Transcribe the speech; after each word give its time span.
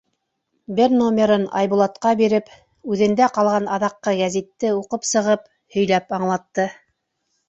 Бер 0.77 0.93
номерын 0.99 1.43
Айбул 1.59 1.83
атҡа 1.85 2.13
биреп, 2.21 2.47
үҙендә 2.95 3.27
ҡалған 3.35 3.67
аҙаҡҡы 3.75 4.13
гәзитте 4.21 4.71
уҡып 4.79 5.05
сығып, 5.11 5.45
һөйләп 5.77 6.17
аңлатты. 6.19 6.67